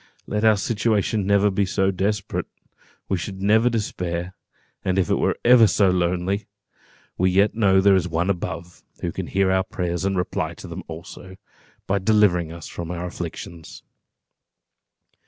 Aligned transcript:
Let 0.25 0.43
our 0.43 0.57
situation 0.57 1.27
be 1.27 1.33
ever 1.35 1.65
so 1.67 1.91
desperate, 1.91 2.47
we 3.07 3.17
should 3.19 3.39
never 3.43 3.69
despair; 3.69 4.33
and 4.83 4.97
if 4.97 5.11
it 5.11 5.19
were 5.19 5.37
ever 5.45 5.67
so 5.67 5.91
lonely, 5.91 6.47
we 7.19 7.29
yet 7.29 7.53
know 7.53 7.75
that 7.75 7.81
there 7.83 7.95
is 7.95 8.07
One 8.07 8.31
above, 8.31 8.81
who 9.01 9.11
can 9.11 9.27
hear 9.27 9.51
our 9.51 9.63
prayers, 9.63 10.03
and 10.03 10.17
reply 10.17 10.55
to 10.55 10.67
them 10.67 10.81
also, 10.87 11.35
by 11.85 11.99
delivering 11.99 12.51
us 12.51 12.67
from 12.67 12.89
our 12.89 13.05
afflictions. 13.05 13.83